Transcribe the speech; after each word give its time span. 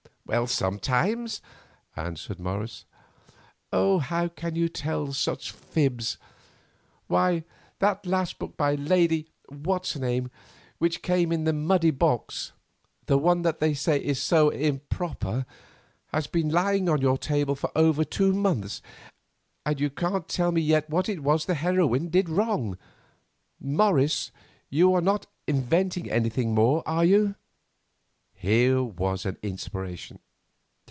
"Sometimes," 0.45 1.41
answered 1.97 2.39
Morris. 2.39 2.85
"Oh, 3.73 3.99
how 3.99 4.29
can 4.29 4.55
you 4.55 4.69
tell 4.69 5.11
such 5.11 5.51
fibs? 5.51 6.17
Why, 7.07 7.43
that 7.79 8.05
last 8.05 8.39
book 8.39 8.55
by 8.55 8.75
Lady 8.75 9.27
What's 9.49 9.91
her 9.95 9.99
name 9.99 10.31
which 10.77 11.01
came 11.01 11.33
in 11.33 11.43
the 11.43 11.51
Mudie 11.51 11.91
box—the 11.91 13.17
one 13.17 13.41
they 13.41 13.73
say 13.73 14.01
is 14.01 14.21
so 14.21 14.47
improper—has 14.51 16.27
been 16.27 16.47
lying 16.47 16.87
on 16.87 17.01
your 17.01 17.17
table 17.17 17.55
for 17.55 17.69
over 17.75 18.05
two 18.05 18.31
months, 18.31 18.81
and 19.65 19.81
you 19.81 19.89
can't 19.89 20.29
tell 20.29 20.53
me 20.53 20.61
yet 20.61 20.89
what 20.89 21.09
it 21.09 21.21
was 21.23 21.43
the 21.45 21.55
heroine 21.55 22.07
did 22.07 22.29
wrong. 22.29 22.77
Morris, 23.59 24.31
you 24.69 24.93
are 24.93 25.01
not 25.01 25.25
inventing 25.45 26.09
anything 26.09 26.55
more, 26.55 26.83
are 26.85 27.03
you?" 27.03 27.35
Here 28.33 28.81
was 28.81 29.23
an 29.27 29.37
inspiration. 29.43 30.17